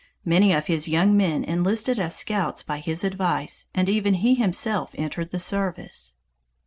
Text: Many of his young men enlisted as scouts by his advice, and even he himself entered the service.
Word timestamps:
Many 0.25 0.51
of 0.51 0.65
his 0.65 0.87
young 0.87 1.15
men 1.15 1.43
enlisted 1.43 1.99
as 1.99 2.15
scouts 2.15 2.63
by 2.63 2.79
his 2.79 3.03
advice, 3.03 3.67
and 3.71 3.87
even 3.87 4.15
he 4.15 4.33
himself 4.33 4.89
entered 4.95 5.29
the 5.29 5.37
service. 5.37 6.15